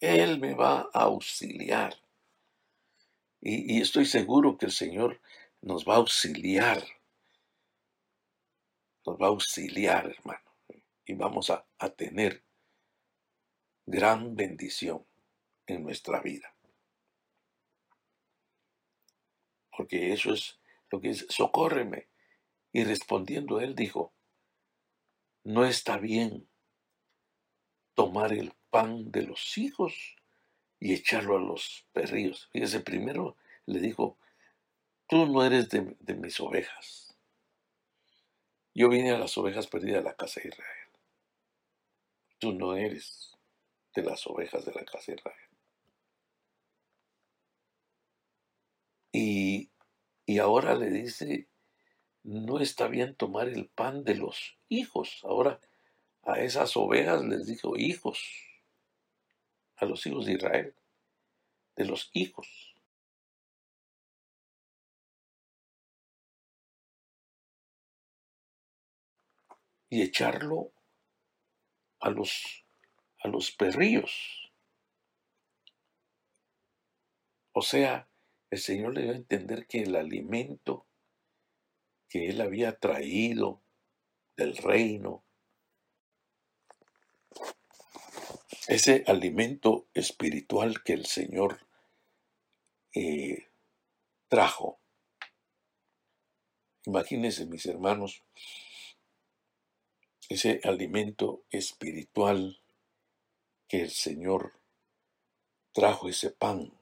[0.01, 2.01] Él me va a auxiliar.
[3.43, 5.21] Y, estoy seguro que el Señor
[5.61, 6.83] nos va a auxiliar.
[9.05, 10.48] Nos va a auxiliar, hermano.
[11.09, 11.67] Y vamos a,
[11.97, 12.45] tener
[13.87, 15.07] gran bendición
[15.67, 16.55] en nuestra vida.
[19.75, 22.09] Porque eso es lo que es, socórreme.
[22.73, 24.13] Y respondiendo él dijo,
[25.45, 26.47] no está bien
[27.95, 30.17] tomar el pan de los hijos
[30.79, 32.51] y echarlo a los perrillos.
[32.53, 34.19] Fíjese, primero le dijo,
[35.09, 37.17] tú no eres de, mis ovejas.
[38.75, 40.88] Yo vine a las ovejas perdidas de la casa de Israel.
[42.39, 43.37] Tú no eres
[43.95, 45.49] de las ovejas de la casa de Israel.
[49.13, 49.71] Y,
[50.27, 51.49] y ahora le dice,
[52.23, 55.21] no está bien tomar el pan de los hijos.
[55.25, 55.61] Ahora
[56.23, 58.23] a esas ovejas les dijo hijos
[59.77, 60.75] a los hijos de Israel,
[61.77, 62.75] de los hijos.
[69.91, 70.71] Y echarlo
[72.01, 72.65] a los,
[73.23, 74.53] a los perrillos.
[77.53, 78.09] O sea,
[78.51, 80.87] el Señor le dio a entender que el alimento
[82.09, 83.61] que él había traído
[84.37, 85.25] del reino,
[88.67, 91.67] ese alimento espiritual que el Señor
[92.95, 93.49] eh,
[94.29, 94.79] trajo.
[96.85, 98.23] Imagínense, mis hermanos,
[100.29, 102.61] ese alimento espiritual
[103.67, 104.59] que el Señor
[105.73, 106.73] trajo ese pan.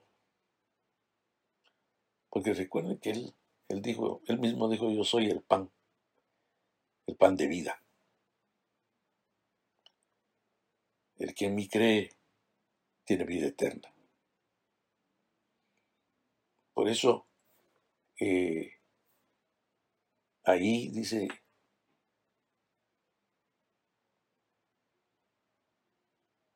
[2.29, 3.33] Porque recuerden que Él,
[3.69, 5.71] él dijo, Él mismo dijo, yo soy el pan,
[7.05, 7.81] el pan de vida.
[11.17, 12.11] El que en mí cree
[13.05, 13.91] tiene vida eterna.
[16.73, 17.25] Por eso,
[18.19, 18.73] eh,
[20.43, 21.27] ahí dice,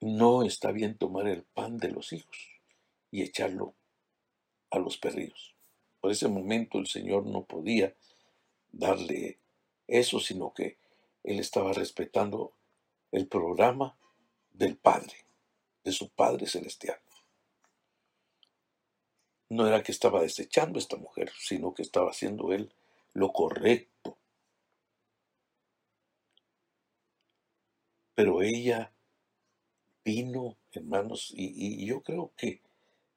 [0.02, 2.38] no está bien tomar el pan de los hijos
[3.12, 3.76] y echarlo
[4.72, 5.56] a los perrillos.
[6.00, 7.96] Por ese momento el Señor no podía
[8.72, 9.40] darle
[9.88, 10.78] eso, sino que
[11.24, 12.54] Él estaba respetando
[13.12, 13.96] el programa
[14.52, 15.26] del Padre,
[15.84, 17.00] de su Padre Celestial.
[19.50, 22.74] No era que estaba desechando a esta mujer, sino que estaba haciendo Él
[23.14, 24.18] lo correcto.
[28.16, 28.94] Pero ella
[30.04, 32.62] vino, hermanos, y, yo creo que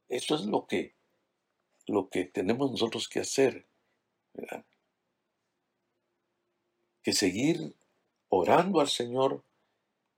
[0.09, 0.95] eso es lo que,
[1.87, 3.67] lo que tenemos nosotros que hacer.
[7.03, 7.75] Que seguir
[8.29, 9.43] orando al Señor,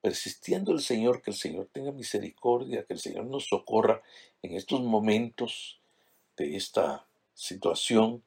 [0.01, 4.03] persistiendo el Señor, que el Señor tenga misericordia, que el Señor nos socorra
[4.43, 5.81] en estos momentos
[6.37, 8.23] de esta situación.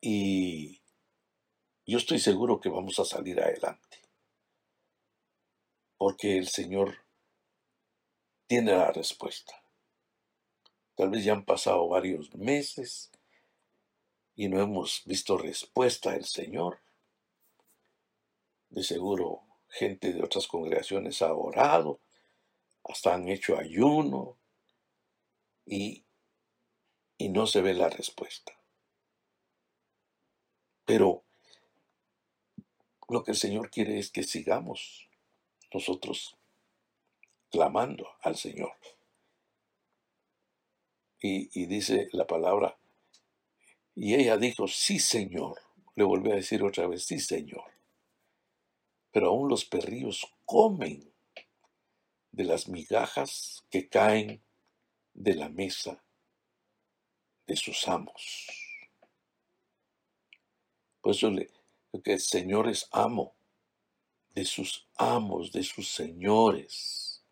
[0.00, 0.80] Y
[1.86, 3.87] yo estoy seguro que vamos a salir adelante
[5.98, 7.04] porque el Señor
[8.46, 9.62] tiene la respuesta.
[10.94, 13.10] Tal vez ya han pasado varios meses
[14.34, 16.80] y no hemos visto respuesta del Señor.
[18.70, 22.00] De seguro gente de otras congregaciones ha orado,
[22.84, 24.38] hasta han hecho ayuno
[25.66, 26.04] y,
[27.18, 28.52] y no se ve la respuesta.
[30.84, 31.24] Pero
[33.08, 35.07] lo que el Señor quiere es que sigamos
[35.72, 36.36] nosotros
[37.50, 38.72] clamando al Señor.
[41.20, 42.78] Y, dice la palabra,
[43.94, 45.58] y ella dijo, sí Señor.
[45.96, 47.72] Le volví a decir otra vez, sí Señor.
[49.10, 51.12] Pero aún los perrillos comen
[52.30, 54.44] de las migajas que caen
[55.12, 56.04] de la mesa
[57.48, 58.46] de sus amos.
[61.00, 61.50] Por eso le,
[62.04, 63.37] que el Señor es amo
[64.38, 67.24] de sus amos, de sus señores.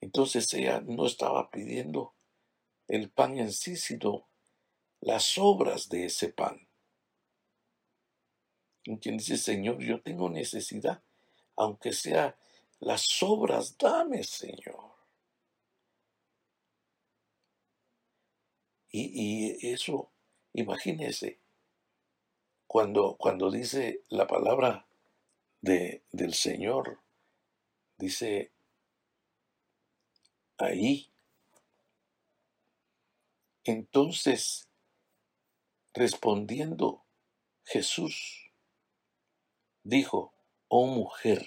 [0.00, 2.16] Entonces ella no estaba pidiendo
[2.88, 4.28] el pan en sí, sino
[5.00, 6.68] las sobras de ese pan.
[8.82, 11.04] Quien dice, Señor, yo tengo necesidad,
[11.54, 12.36] aunque sea
[12.80, 14.96] las sobras, dame, Señor.
[18.90, 20.12] Y, y eso,
[20.52, 21.45] imagínese,
[22.66, 24.86] cuando, cuando dice la palabra
[25.60, 27.00] de, del Señor,
[27.96, 28.52] dice
[30.58, 31.10] ahí,
[33.64, 34.68] entonces,
[35.92, 37.04] respondiendo
[37.64, 38.52] Jesús,
[39.82, 40.34] dijo,
[40.68, 41.46] oh mujer,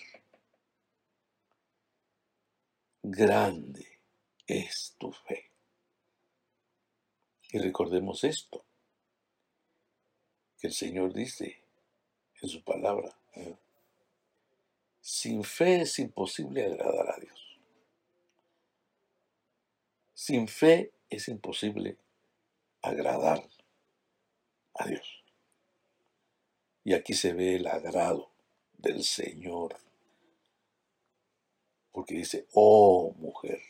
[3.01, 4.01] grande
[4.47, 5.51] es tu fe.
[7.51, 8.68] Y recordemos esto
[10.59, 11.61] que el Señor dice
[12.41, 13.17] en su palabra.
[13.35, 13.55] ¿eh?
[15.01, 17.59] Sin fe es imposible agradar a Dios.
[20.13, 21.97] Sin fe es imposible
[22.81, 23.47] agradar
[24.73, 25.23] a Dios.
[26.83, 28.29] Y aquí se ve el agrado
[28.77, 29.77] del Señor.
[31.91, 33.61] Porque dice, oh mujer.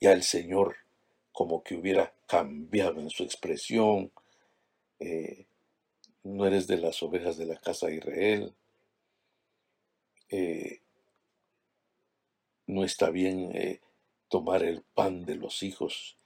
[0.00, 0.76] Ya el Señor
[1.32, 4.12] como que hubiera cambiado en su expresión,
[5.00, 5.46] eh,
[6.24, 8.54] no eres de las ovejas de la casa de Israel,
[10.30, 10.82] eh,
[12.66, 13.80] no está bien eh,
[14.28, 16.18] tomar el pan de los hijos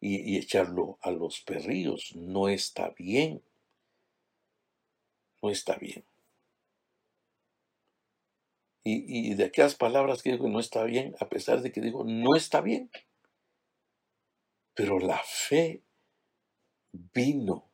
[0.00, 3.42] y, echarlo a los perrillos, no está bien,
[5.42, 6.04] no está bien.
[8.82, 12.34] Y, de aquellas palabras que digo no está bien, a pesar de que digo no
[12.34, 12.90] está bien,
[14.74, 15.82] pero la fe
[16.92, 17.69] vino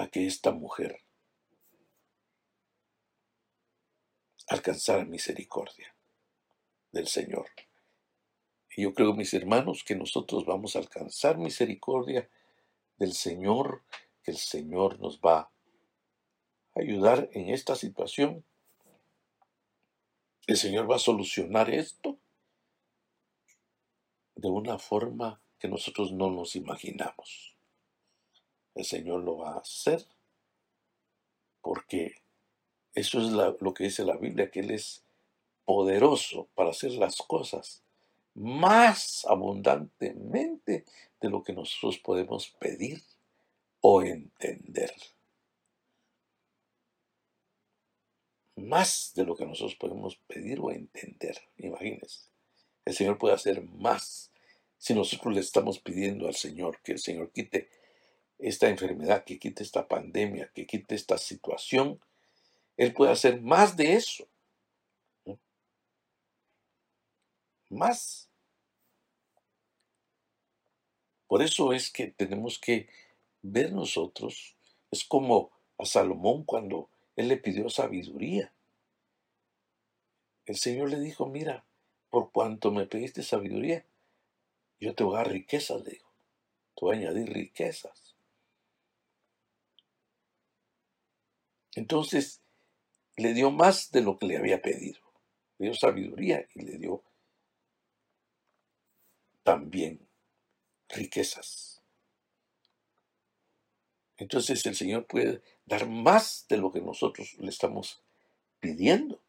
[0.00, 1.04] a que esta mujer
[4.48, 5.94] alcanzara misericordia.
[6.92, 7.46] del Señor.
[8.76, 12.28] Y yo creo, mis hermanos, que nosotros vamos a alcanzar misericordia
[12.96, 13.84] del Señor,
[14.24, 15.52] que el Señor nos va a
[16.74, 18.44] ayudar en esta situación.
[20.48, 22.18] El Señor va a solucionar esto
[24.34, 27.59] de una forma que nosotros no nos imaginamos.
[28.74, 30.04] El Señor lo va a hacer
[31.60, 32.14] porque
[32.94, 35.02] eso es lo que dice la Biblia, que Él es
[35.64, 37.82] poderoso para hacer las cosas
[38.34, 40.84] más abundantemente
[41.20, 43.02] de lo que nosotros podemos pedir
[43.80, 44.92] o entender.
[48.56, 51.38] Más de lo que nosotros podemos pedir o entender.
[51.58, 52.28] Imagínense.
[52.84, 54.30] El Señor puede hacer más
[54.78, 57.68] si nosotros le estamos pidiendo al Señor que el Señor quite
[58.42, 62.00] esta enfermedad, que quite esta pandemia, que quite esta situación.
[62.76, 64.26] Él puede hacer más de eso.
[67.68, 68.28] Más.
[71.26, 72.88] Por eso es que tenemos que
[73.42, 74.56] ver nosotros,
[74.90, 78.52] es como a Salomón cuando él le pidió sabiduría.
[80.46, 81.64] El Señor le dijo, mira,
[82.10, 83.86] por cuanto me pediste sabiduría,
[84.80, 86.10] yo te voy a dar riquezas, le dijo.
[86.74, 88.09] Te voy a añadir riquezas.
[91.74, 92.40] Entonces,
[93.16, 95.00] le dio más de lo que le había pedido.
[95.58, 97.02] Le dio sabiduría y le dio
[99.42, 100.06] también
[100.88, 101.82] riquezas.
[104.16, 108.02] Entonces el Señor puede dar más de lo que nosotros le estamos
[108.60, 109.20] pidiendo.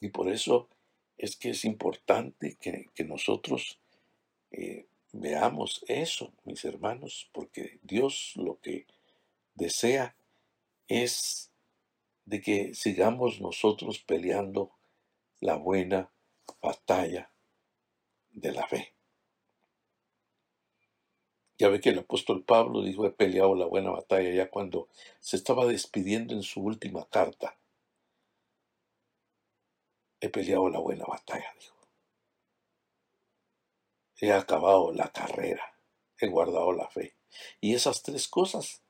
[0.00, 0.68] Y por eso
[1.16, 3.78] es que es importante que, nosotros
[4.50, 8.86] eh, veamos eso, mis hermanos, porque Dios lo que
[9.54, 10.16] desea
[10.88, 11.50] es
[12.24, 14.72] de que sigamos nosotros peleando
[15.40, 16.10] la buena
[16.60, 17.30] batalla
[18.30, 18.94] de la fe.
[21.56, 24.88] Ya ve que el apóstol Pablo dijo, he peleado la buena batalla ya cuando
[25.20, 27.56] se estaba despidiendo en su última carta.
[30.20, 31.74] He peleado la buena batalla, dijo.
[34.20, 35.78] He acabado la carrera,
[36.18, 37.14] he guardado la fe.
[37.60, 38.83] Y esas tres cosas,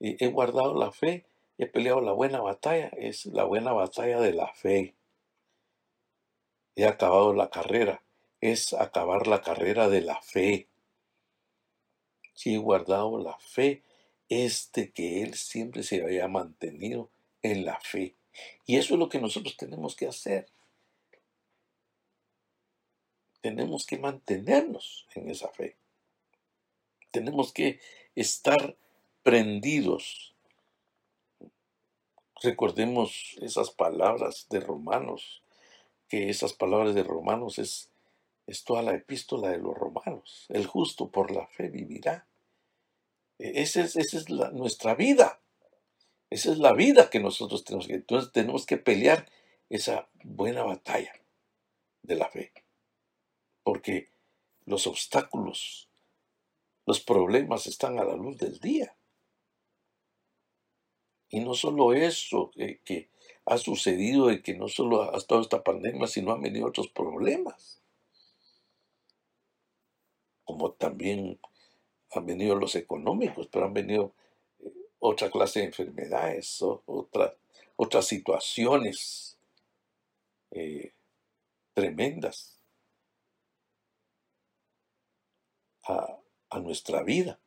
[0.00, 1.24] he guardado la fe,
[1.58, 4.94] he peleado la buena batalla, es la buena batalla de la fe.
[6.74, 8.02] He acabado la carrera,
[8.40, 10.68] es acabar la carrera de la fe
[12.36, 13.82] si he guardado la fe,
[14.28, 17.10] es de que Él siempre se haya mantenido
[17.42, 18.14] en la fe.
[18.66, 20.46] Y eso es lo que nosotros tenemos que hacer.
[23.40, 25.76] Tenemos que mantenernos en esa fe.
[27.10, 27.80] Tenemos que
[28.14, 28.76] estar
[29.26, 30.36] prendidos.
[32.40, 35.42] Recordemos esas palabras de Romanos,
[36.06, 37.90] que esas palabras de Romanos es
[38.46, 40.46] es toda la epístola de los romanos.
[40.48, 42.26] El justo por la fe vivirá.
[43.38, 45.40] E-, esa es, esa es nuestra vida.
[46.30, 47.94] Esa es la vida que nosotros tenemos que.
[47.94, 49.28] Entonces tenemos que pelear
[49.68, 51.12] esa buena batalla
[52.02, 52.52] de la fe.
[53.64, 54.10] Porque
[54.64, 55.88] los obstáculos,
[56.86, 58.94] los problemas están a la luz del día.
[61.28, 63.10] Y no solo eso que,
[63.44, 67.80] ha sucedido y que no solo ha estado esta pandemia, sino han venido otros problemas
[70.46, 71.38] como también
[72.12, 74.14] han venido los económicos, pero han venido
[74.60, 76.62] eh, otra clase de enfermedades,
[77.76, 79.36] otras situaciones
[80.52, 80.94] eh,
[81.74, 82.58] tremendas
[85.82, 86.16] a,
[86.50, 87.40] a nuestra vida.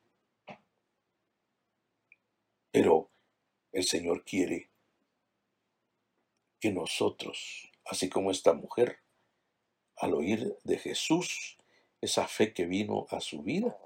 [2.72, 3.09] Pero
[3.72, 4.70] el Señor quiere
[6.60, 9.00] que nosotros, así como esta mujer,
[9.96, 11.58] al oír de Jesús,
[12.02, 13.78] esa fe que vino a su vida,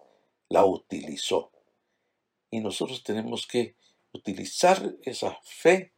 [0.50, 1.52] la utilizó.
[2.52, 3.76] Y nosotros tenemos que
[4.12, 5.94] utilizar esa fe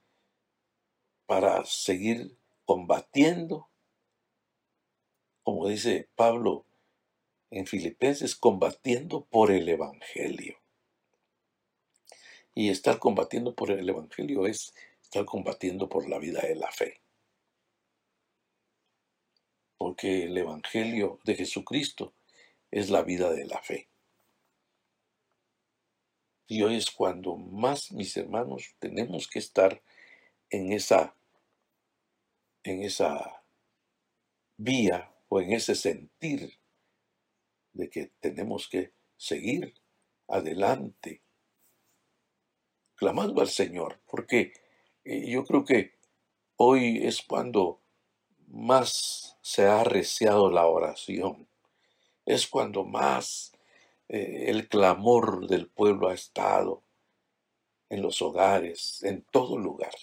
[1.26, 3.70] para seguir combatiendo,
[5.44, 6.66] como dice Pablo
[7.52, 10.65] en Filipenses, combatiendo por el Evangelio.
[12.56, 17.06] Y estar combatiendo por el Evangelio es estar combatiendo por la vida de la fe
[19.78, 22.14] porque el Evangelio de Jesucristo
[22.72, 23.88] es la vida de la fe.
[26.48, 29.82] Y hoy es cuando más, mis hermanos, tenemos que estar
[30.50, 31.16] en esa,
[32.64, 33.44] en esa
[34.58, 36.60] vía o en ese sentir
[37.74, 39.74] de que tenemos que seguir
[40.28, 41.22] adelante,
[42.96, 44.54] clamando al Señor, porque
[45.04, 45.94] eh, yo creo que
[46.58, 47.80] hoy es cuando
[48.48, 51.48] más se ha arreciado la oración.
[52.26, 53.54] Es cuando más
[54.10, 56.82] eh, el clamor del pueblo ha estado
[57.90, 59.94] en los hogares, en todo lugar.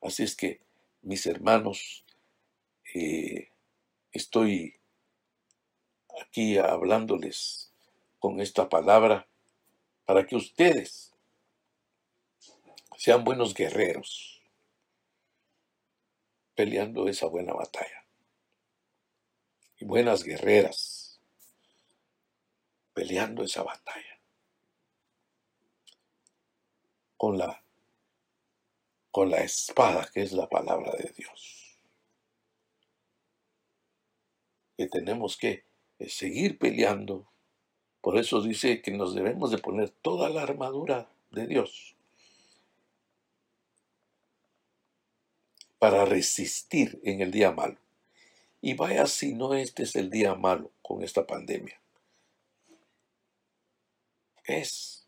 [0.00, 0.60] Así es que,
[1.02, 2.04] mis hermanos,
[2.94, 3.50] eh,
[4.12, 4.74] estoy
[6.20, 7.72] aquí hablándoles
[8.18, 9.28] con esta palabra
[10.04, 11.12] para que ustedes
[12.98, 14.42] sean buenos guerreros
[16.56, 18.04] peleando esa buena batalla.
[19.76, 21.20] Y buenas guerreras
[22.92, 24.18] peleando esa batalla.
[27.16, 27.62] Con la
[29.12, 31.78] con la espada que es la palabra de Dios.
[34.76, 35.64] Que tenemos que
[36.08, 37.30] seguir peleando.
[38.00, 41.94] Por eso dice que nos debemos de poner toda la armadura de Dios
[45.78, 47.78] para resistir en el día malo.
[48.60, 51.80] Y vaya si no este es el día malo con esta pandemia.
[54.44, 55.06] Es.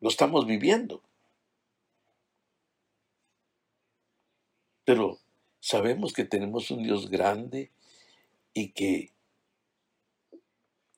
[0.00, 1.02] Lo estamos viviendo.
[4.84, 5.18] Pero
[5.60, 7.70] sabemos que tenemos un Dios grande
[8.52, 9.10] y que,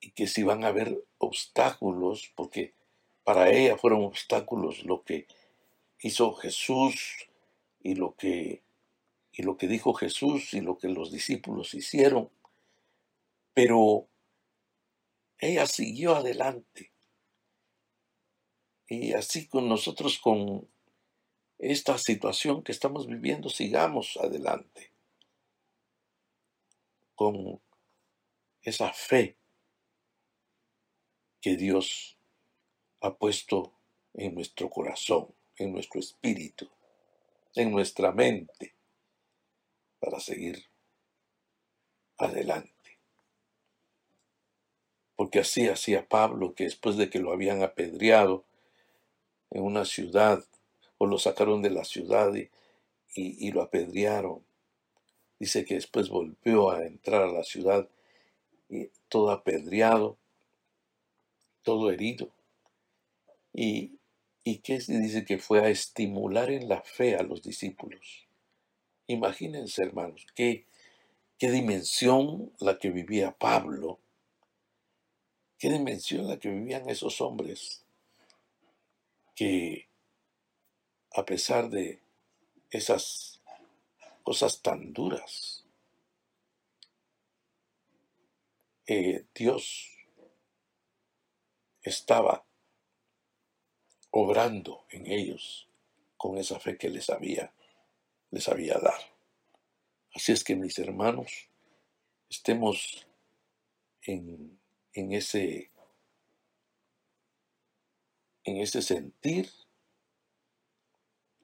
[0.00, 2.74] y que si van a haber obstáculos, porque
[3.24, 5.26] para ella fueron obstáculos lo que
[6.00, 7.27] hizo Jesús
[7.82, 8.62] y lo que
[9.32, 12.28] y lo que dijo Jesús y lo que los discípulos hicieron,
[13.54, 14.08] pero
[15.38, 16.90] ella siguió adelante.
[18.88, 20.68] Y así con nosotros con
[21.58, 24.92] esta situación que estamos viviendo, sigamos adelante.
[27.14, 27.60] Con
[28.62, 29.36] esa fe
[31.40, 32.18] que Dios
[33.00, 33.72] ha puesto
[34.14, 36.68] en nuestro corazón, en nuestro espíritu,
[37.54, 38.74] en nuestra mente,
[40.00, 40.64] para seguir
[42.16, 42.72] adelante.
[45.16, 48.44] Porque así hacía Pablo, que después de que lo habían apedreado
[49.50, 50.44] en una ciudad,
[50.98, 54.44] o lo sacaron de la ciudad y, lo apedrearon.
[55.38, 57.88] Dice que después volvió a entrar a la ciudad
[58.68, 60.18] y todo apedreado,
[61.62, 62.30] todo herido.
[63.52, 63.97] Y,
[64.50, 68.26] y que dice que fue a estimular en la fe a los discípulos.
[69.06, 70.64] Imagínense, hermanos, qué,
[71.36, 74.00] qué dimensión la que vivía Pablo,
[75.58, 77.84] qué dimensión la que vivían esos hombres
[79.34, 79.86] que
[81.12, 82.00] a pesar de
[82.70, 83.42] esas
[84.22, 85.66] cosas tan duras,
[88.86, 89.90] eh, Dios
[91.82, 92.47] estaba
[94.18, 95.68] obrando en ellos
[96.16, 97.52] con esa fe que les había,
[98.30, 99.04] les había dado.
[100.14, 101.48] Así es que mis hermanos,
[102.28, 103.06] estemos
[104.02, 104.58] en,
[104.92, 105.70] en ese
[108.44, 109.50] en ese sentir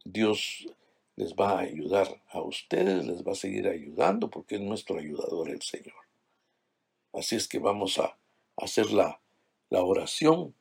[0.05, 0.67] Dios
[1.17, 5.51] les va a ayudar a ustedes, les va a seguir ayudando porque es nuestro ayudador
[5.51, 5.95] el Señor.
[7.13, 8.17] Así es que vamos a
[8.57, 9.21] hacer la,
[9.71, 10.55] la oración.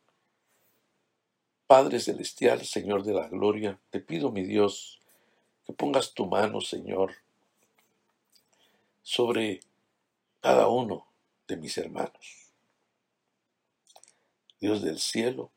[1.74, 5.00] Padre Celestial, Señor de la Gloria, te pido, mi Dios,
[5.66, 7.16] que pongas tu mano, Señor,
[9.02, 9.62] sobre
[10.40, 11.12] cada uno
[11.48, 12.54] de mis hermanos.
[14.60, 15.52] Dios del cielo,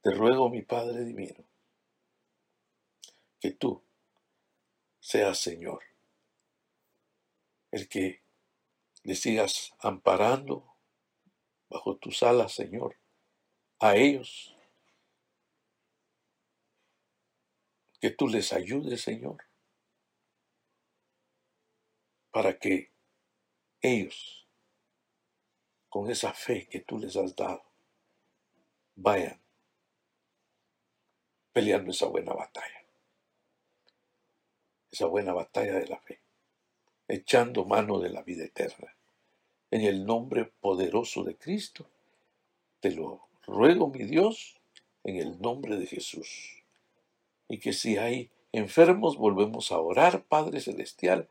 [0.00, 1.44] te ruego, mi Padre Divino,
[3.40, 3.82] que tú
[5.00, 5.82] seas Señor,
[7.72, 8.22] el que
[9.02, 10.72] le sigas amparando
[11.68, 12.94] bajo tus alas, Señor,
[13.80, 14.53] a ellos,
[18.04, 19.38] que tú les ayudes, Señor,
[22.30, 22.92] para que
[23.80, 24.46] ellos,
[25.88, 27.64] con esa fe que tú les has dado,
[28.94, 29.40] vayan
[31.54, 32.84] peleando esa buena batalla
[34.92, 36.20] esa buena batalla de la fe,
[37.08, 38.94] echando mano de la vida eterna.
[39.70, 41.88] En el nombre poderoso de Cristo,
[42.80, 44.60] te lo ruego, mi Dios,
[45.04, 46.53] en el nombre de Jesús.
[47.48, 51.28] Y que si hay enfermos, volvemos a orar, Padre Celestial,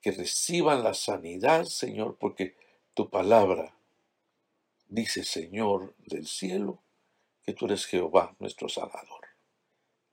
[0.00, 2.56] que reciban la sanidad, Señor, porque
[2.94, 3.74] tu palabra
[4.88, 6.82] dice, Señor del cielo,
[7.42, 9.26] que tú eres Jehová, nuestro Salvador.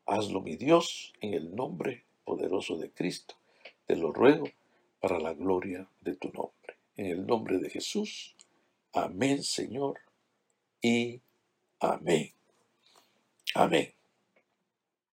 [0.06, 3.36] Hazlo, mi Dios, en el nombre poderoso de Cristo.
[3.86, 4.50] Te lo ruego
[5.00, 6.78] para la gloria de tu nombre.
[6.96, 8.36] En el nombre de Jesús.
[8.94, 10.00] Amén, Señor.
[10.82, 11.22] Y
[11.80, 12.32] amén.
[13.54, 13.97] Amén.